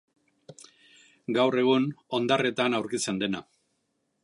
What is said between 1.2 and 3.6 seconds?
Gaur egun hondarretan aurkitzen dena.